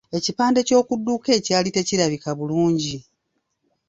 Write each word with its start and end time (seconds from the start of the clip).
Ekipande 0.17 0.59
ky'oku 0.67 0.93
dduuka 0.99 1.29
ekyali 1.39 1.69
tekirabika 1.75 2.29
bulungi. 2.37 2.97